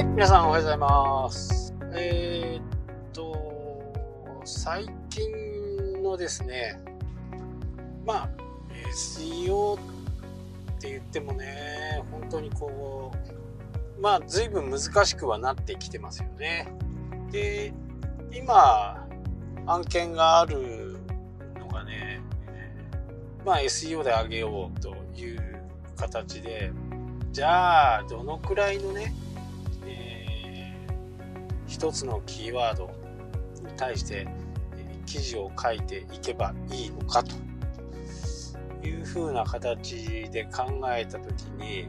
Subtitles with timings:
[0.00, 1.74] い、皆さんおはようございます。
[1.92, 2.62] えー、っ
[3.12, 6.80] と、最近のですね、
[8.06, 8.30] まあ、
[8.92, 9.78] SEO っ
[10.80, 13.12] て言ってもね、本当にこ
[13.98, 16.66] う、まあ、随分難しくはなってきてますよね。
[17.30, 17.74] で、
[18.32, 19.06] 今、
[19.66, 20.96] 案件がある
[21.58, 22.22] のがね、
[23.44, 25.62] まあ SEO で上げようという
[25.96, 26.72] 形で、
[27.32, 29.12] じゃあ、どのくらいのね、
[31.80, 32.90] 一つのキーワード
[33.66, 34.28] に対して
[35.06, 37.34] 記事を書いていけばいいのかと
[38.86, 41.86] いうふうな形で考えた時に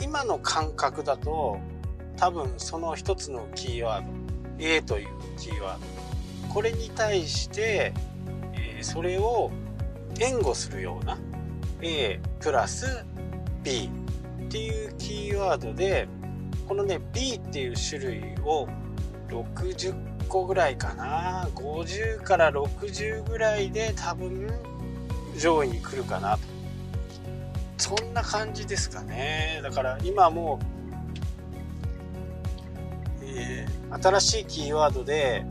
[0.00, 1.58] 今の感覚だと
[2.16, 4.10] 多分その一つのキーワード
[4.60, 5.78] A というキーワー
[6.48, 7.92] ドこれに対して、
[8.80, 9.50] それを
[10.18, 11.18] 援護するような
[11.82, 13.04] A プラス
[13.62, 13.90] B
[14.46, 16.08] っていうキーワードで
[16.66, 18.66] このね B っていう種類を
[19.28, 21.48] 60個ぐらいかな。
[21.54, 24.50] 50から60ぐらいで多分
[25.38, 26.36] 上位に来るかな。
[26.36, 26.58] と
[27.78, 29.60] そんな感じですかね。
[29.62, 30.58] だから今も
[33.22, 35.46] う、えー新しいキーワードで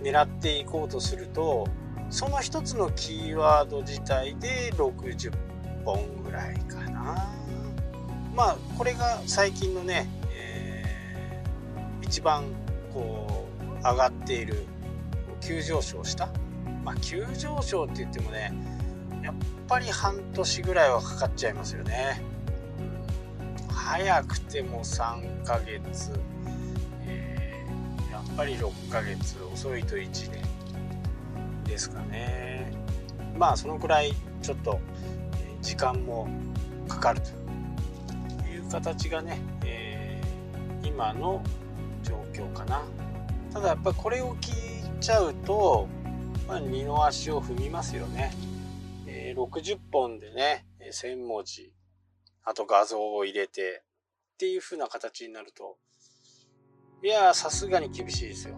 [0.00, 1.66] 狙っていこうとすると
[2.08, 5.32] その一つのキーワード自体で60
[5.84, 7.26] 本ぐらいかな。
[8.36, 12.44] まあこれが最近のね、えー一番
[12.98, 14.64] こう上がっている
[15.40, 16.28] 急上昇した？
[16.84, 18.52] まあ急上昇って言ってもね
[19.22, 19.34] やっ
[19.68, 22.20] ぱり半年ぐらいはかかっちゃいますよね。
[23.68, 26.12] 早くても3ヶ月、
[27.06, 30.42] えーやっぱり6ヶ月遅いと1年
[31.64, 32.72] ですかね。
[33.36, 34.80] まあそのくらいちょっと
[35.62, 36.28] 時間も
[36.88, 37.28] かかると
[38.48, 41.42] いう形がね、えー今の
[42.02, 42.82] 状況かな。
[43.52, 45.88] ただやっぱりこれを聞いちゃうと、
[46.46, 48.32] まあ、二の足を踏みますよね、
[49.06, 51.72] えー60本でね1000文字
[52.44, 53.82] あと画像を入れて
[54.34, 55.76] っていう風な形になると
[57.02, 58.56] いやさすがに厳しいですよ。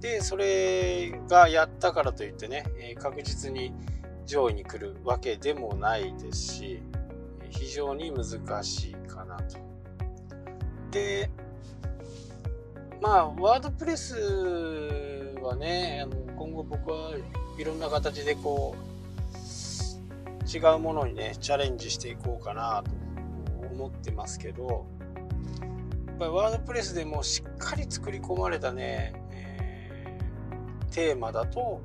[0.00, 3.72] でそれがやったからといってね、え確実に
[4.26, 6.82] 上位に来るわけでもないですし
[7.50, 9.58] 非常に難しいかなと。
[10.90, 11.30] で
[13.02, 14.14] まあワードプレス
[15.42, 17.10] はねあの今後僕は
[17.58, 24.86] いろんな形でこう違うものにねチャレンジしていこうかなと思ってますけど
[26.06, 31.80] やっぱりワードプレスでもしっかり作り込まれたね、えーテーマだと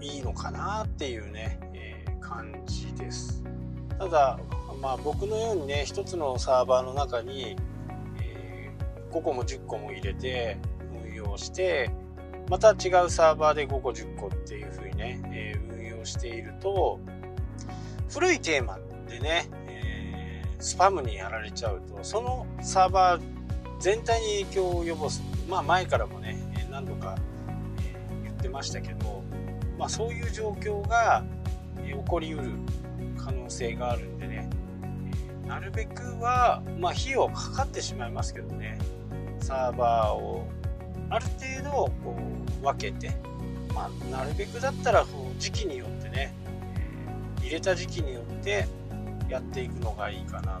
[0.00, 3.42] いいのかなっていうね、えー感じです。
[3.96, 4.38] ただ
[4.82, 7.56] まあ僕のようにね一つのサーバーの中に、
[9.10, 10.58] 5個も10個も入れて
[11.04, 11.90] 運用して
[12.48, 16.98] また違うサーバーで5個10個っていう風にね、えー運用していると
[18.08, 18.78] 古いテーマ
[19.08, 23.22] でね、えースパムにやられちゃうとそのサーバー
[23.80, 27.16] 全体に影響を及ぼすまあ前からもね何度か、
[28.22, 29.22] 言ってましたけど、
[29.78, 31.24] まあ、そういう状況が、
[31.84, 32.52] 起こりうる
[33.18, 34.48] 可能性があるんでね、
[35.46, 38.78] なるべくは、まあ、費用かかってしまいますけどね。
[39.50, 40.48] サーバーを
[41.10, 41.70] ある程度
[42.04, 42.16] こ
[42.62, 43.12] う分けて、
[43.74, 46.32] まあ、なるべくだったらこう時期によってね、
[47.40, 48.68] え入れた時期によって
[49.28, 50.60] やっていくのがいいかな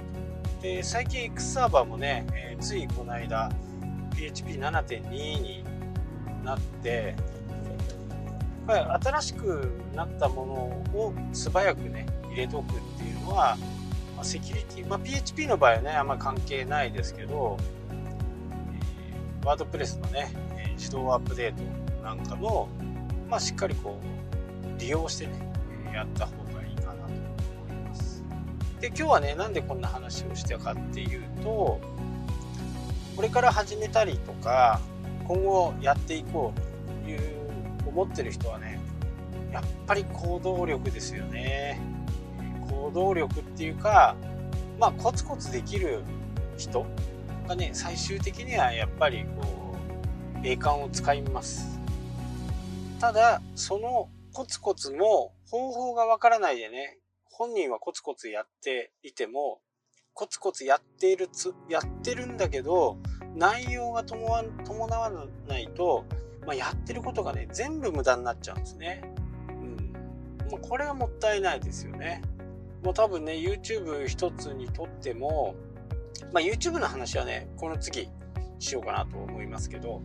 [0.60, 3.50] で最近 X サーバーもね、えーついこの間
[4.10, 5.08] PHP7.2
[5.40, 5.64] に
[6.44, 7.14] なって
[8.66, 13.56] 新しくなったものを素早くね入れとくっていうのは、
[14.16, 17.56] まあセキュリティ、まあ、PHP の場合はねあんま関係ないですけど、
[19.44, 21.62] ワードプレスのね、え自動アップデート
[22.02, 22.68] なんかも、
[23.28, 25.52] まあ、しっかりこう利用してね
[25.92, 27.14] やった方がいいかなと思
[27.70, 28.22] います。
[28.80, 31.80] で今日はねなんでこんな話をしたかっていうと
[33.16, 34.80] これから始めたりとか
[35.26, 37.20] 今後やっていこうという
[37.86, 38.80] 思ってる人はね
[39.52, 41.80] やっぱり行動力ですよね
[42.70, 44.16] 行動力っていうか
[44.78, 46.02] まあコツコツできる
[46.56, 46.86] 人
[47.50, 49.74] がね最終的にはやっぱりこ
[50.42, 51.80] う栄冠を使います
[53.00, 59.58] ただそのコツコツも方法がわからないでね本人はコツコツやっていても
[60.14, 62.98] コツコツやっているつやってるんだけど
[63.34, 65.10] 内容が伴わ伴わ
[65.48, 66.04] ないと、
[66.46, 69.02] まあ、やってることがね全部無駄になっちゃうんですね。
[69.48, 69.92] うん
[70.52, 72.22] まあ、これはもったいないですよね。
[72.82, 75.54] もう多分ね YouTube 一つにとっても、
[76.32, 78.08] まあ、YouTube の話はねこの次
[78.58, 80.02] しようかなと思いますけど、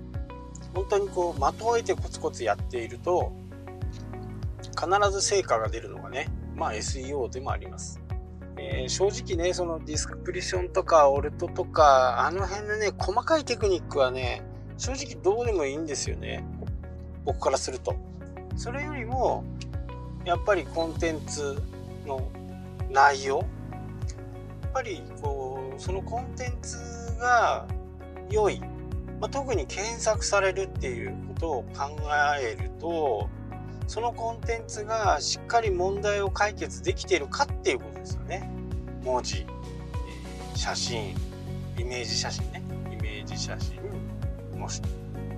[0.73, 3.31] 本当にこう、的を得てコツコツやっていると、
[4.71, 8.01] 必ず成果が出るのがね、まあ SEO でもあります。
[8.57, 14.41] えー、正直ね、そのディスクプリションとかオルトとか、あの辺のね、細かいテクニックはね、
[14.77, 16.45] 正直どうでもいいんですよね。
[17.25, 17.95] 僕からすると。
[18.55, 19.43] それよりも、
[20.23, 21.61] やっぱりコンテンツ
[22.05, 22.29] の
[22.89, 23.47] 内容やっ
[24.73, 26.77] ぱりこうそのコンテンツ
[27.19, 27.67] が
[28.29, 28.59] 良い、
[29.19, 31.97] まあ、特に検索されるっていうことを考
[32.41, 33.29] えると
[33.87, 38.49] そのコンテンツがしっかり問題を解決できているかっていうことですよね。
[39.03, 39.45] 文字、
[40.55, 41.11] 写真、
[41.77, 42.63] イメージ写真ね。
[42.91, 44.81] イメージ写真、もし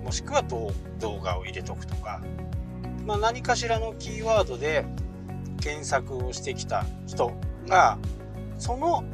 [0.02, 0.72] もしくは動
[1.20, 2.22] 画を入れとくとか、
[3.04, 4.86] まあ、何かしらのキーワードで
[5.60, 7.32] 検索をしてきた人
[7.66, 7.98] が
[8.58, 9.04] その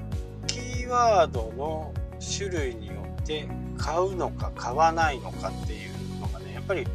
[0.84, 2.92] キーワードの種類によ
[3.22, 3.48] って
[3.78, 6.86] 買うのか買わないのかっていうのがねやっぱり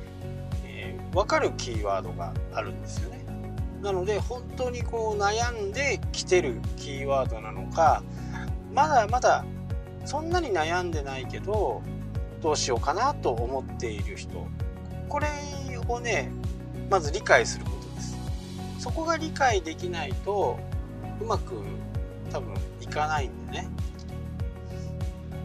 [1.12, 3.25] 分かるキーワードがあるんですよね。
[3.81, 8.03] なので本当にこう悩んできてるキーワードなのか
[8.71, 9.44] まだまだ
[10.06, 11.81] そんなに悩んでないけど
[12.44, 14.47] どうしようかなと思っている人
[15.07, 15.27] これ
[15.88, 16.30] をね
[16.91, 18.18] まず理解することです
[18.77, 20.59] そこが理解できないと
[21.19, 21.56] うまく
[22.31, 22.53] 多分
[23.00, 23.68] かないんでね。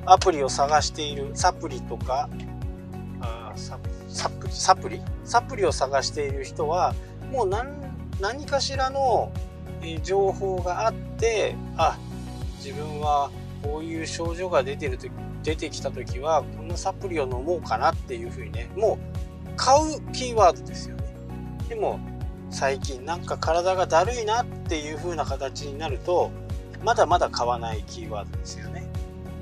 [0.06, 1.30] アプリを探している。
[1.34, 2.28] サプリとか。
[3.20, 4.52] あサプサプリ？
[4.52, 5.02] サプリ？
[5.24, 6.94] サプリを探している人は
[7.32, 7.66] もう何
[8.20, 9.32] 何かしらの
[10.02, 11.98] 情報があってあ
[12.58, 13.30] 自分は
[13.62, 15.08] こういう症状が出てると
[15.42, 18.98] 出てきた時はこのサプリを飲もうかなっていうふうにねも
[19.46, 21.04] う買うキーワードですよね。
[21.68, 21.98] でも
[22.50, 26.30] 最近なんか体がだるいなっていう風な形になると
[26.84, 28.86] まだまだ買わないキーワードですよね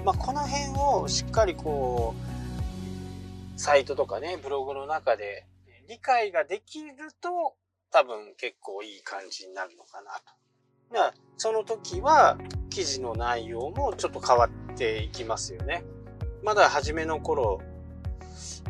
[0.04, 5.46] まあ、この辺をしっかりこうサイトとかね、ブログの中で
[5.88, 7.54] 理解ができると
[7.92, 10.20] 多分結構いい感じになるのかなと。
[10.92, 12.36] だからその時は
[12.70, 15.84] 記事の内容もちょっと変わっていきますよね。
[16.42, 17.60] まだ初めの頃、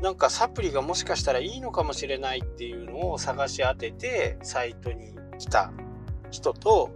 [0.02, 5.72] なんかサプリがもしかしたらいいのかもしれないっていうのを探し当ててサイトに来た
[6.30, 6.90] 人と、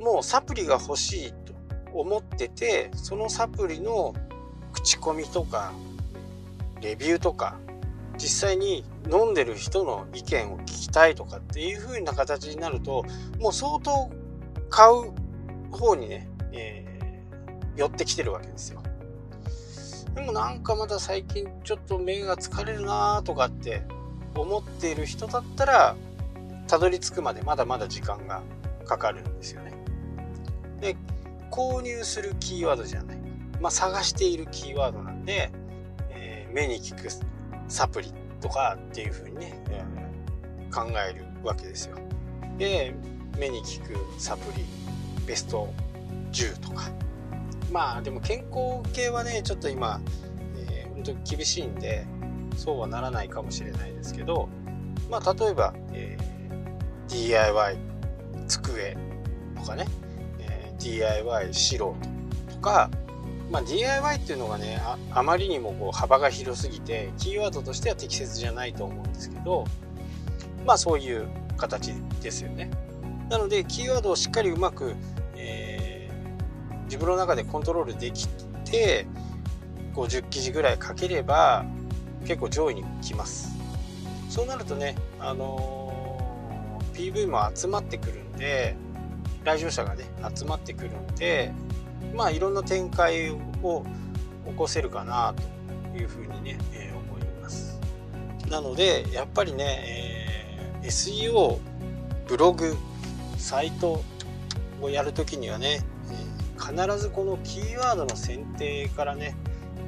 [0.00, 1.54] もうサプリが欲しいと
[1.92, 4.14] 思ってて、そのサプリの
[4.72, 5.72] 口コミとか
[6.80, 7.58] レビューとか
[8.16, 13.04] 実際に飲んでる人の意見を聞きたいとかっていう風な形になると
[13.38, 14.10] もう相当
[14.70, 15.12] 買う
[15.76, 18.82] 方にね、えー、寄ってきてるわけですよ。
[20.14, 23.82] でもなんかまだ最近ちょっと目が疲れるなとかって
[24.34, 25.96] 思っている人だったら
[26.66, 28.42] たどり着くまでまだまだ時間が
[28.84, 29.77] かかるんですよね。
[30.80, 30.96] で
[31.50, 33.18] 購入するキーワードじゃない、
[33.60, 35.50] まあ、探しているキーワードなんで
[36.10, 37.08] え目に効く
[37.68, 41.96] サプリとかっていう風にね、えー、考えるわけですよ。
[42.56, 42.94] で
[43.38, 44.64] 目に効くサプリ
[45.26, 45.72] ベスト
[46.32, 46.90] 10とか。
[47.70, 50.00] まあでも健康系はねちょっと今、
[50.70, 52.06] えー、本当に厳しいんで
[52.56, 54.48] そうはならないかもしれないですけど
[55.10, 57.76] まあ例えば、えー、DIY
[58.46, 58.96] 机
[59.56, 59.84] とかね、
[60.78, 61.96] DIY 素人
[62.50, 62.90] とか
[63.50, 64.80] まあ、DIY っていうのがね
[65.12, 69.64] あまりにもこう幅が広すぎてキーワードとしては適切じゃないと思うんですけど
[70.66, 72.70] まあそういう形ですよね。
[73.30, 74.94] なのでキーワードをしっかりうまく、
[75.34, 78.28] えー、自分の中でコントロールでき
[78.64, 79.06] て
[79.94, 81.64] 50記事ぐらい書ければ
[82.24, 83.50] 結構上位に来ます。
[84.28, 88.76] そうなるとねあのー、PV も集まってくるんで
[89.44, 90.04] 来場者がね
[90.34, 91.52] 集まってくるんで
[92.14, 93.84] まあいろんな展開を
[94.46, 95.34] 起こせるかな
[95.92, 97.78] というふうにね、えー、思います。
[98.50, 101.58] なのでやっぱりね、えー、SEO
[102.26, 102.76] ブログ
[103.36, 104.02] サイト
[104.80, 105.80] をやるときにはね、
[106.10, 109.34] えー、必ずこのキーワードの選定からね、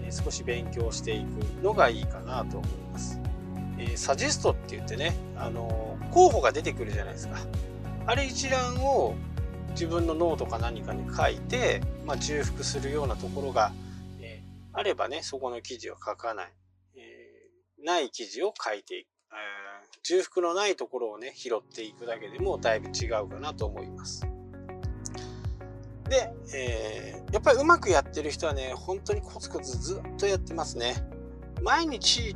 [0.05, 3.21] え少し勉強していくのがいいかなと思います、
[3.79, 7.39] えー、サジェストって言ってね、あの候補が出てくるじゃないですか。
[8.07, 9.15] あれ一覧を
[9.71, 13.73] 自分のノートか何かに書いて、まあ、重複するようなところが、
[14.21, 16.53] えー、あればね、そこの記事を書かない。
[16.97, 19.09] えー、ない記事を書いていく。
[19.33, 24.27] えー、重複のないところをね、拾っていくだけでもだいぶ違うかなと思います。
[26.09, 30.97] で、えー、やっぱりうまくやってる人はね、本当にコツコツずっとやってますね。
[31.63, 32.35] 毎日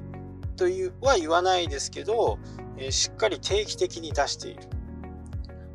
[0.56, 2.38] というは言わないですけど、
[2.78, 4.62] えー、しっかり定期的に出している。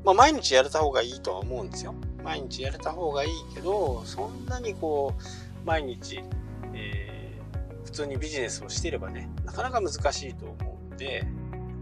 [0.04, 1.94] まあ、毎日やれた方がいいとは思うんですよ。
[2.24, 5.24] 毎日やれた方がいいけど、そんなにこう、
[5.66, 6.24] 毎日、
[6.74, 11.26] えー、普通にビジネスをしていればねなかなか難しいと思うんで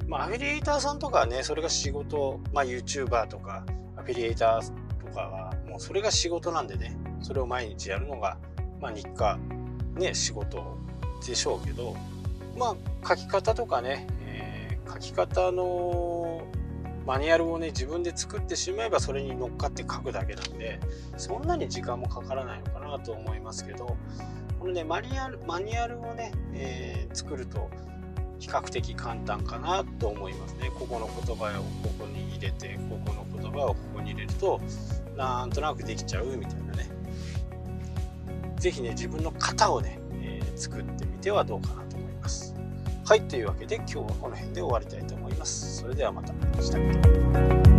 [0.07, 8.37] まあアフィリエイターさんとかはねそれが仕事まあ YouTuber とかアフィリエイターとかはもうそれが仕事なんでねそれを毎日やるのが
[8.81, 9.37] まあ日課
[9.95, 10.77] ね仕事
[11.25, 11.95] でしょうけど
[12.57, 16.16] まあ書き方とかね、えー、書き方の
[17.07, 20.77] マニュアルをね自分で作ってしまえばそれに乗っかって書くだけなんで
[21.15, 23.95] そんなに時間もかからないのかなと思いますけど
[24.59, 27.69] このねマニュアルマニュアルをね、えー、作ると
[28.39, 30.69] 比較的簡単かなと思いますね。
[30.77, 34.59] ここの言葉をここに入れてここの言葉をここに入れると
[35.15, 36.89] なんとなくできちゃうみたいなね。
[38.57, 42.56] 是非ね自分の型をね、えー、作ってみてはどうかなと思います。
[43.07, 45.77] はい、というわけで今日はこの辺で終わりたいと思います。
[45.77, 46.33] それではまた。
[46.61, 47.76] した